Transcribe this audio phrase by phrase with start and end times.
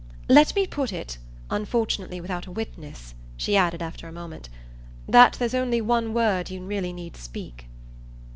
[0.27, 1.19] "Let me put it
[1.51, 4.49] unfortunately without a witness," she added after a moment,
[5.07, 7.67] "that there's only one word you really need speak."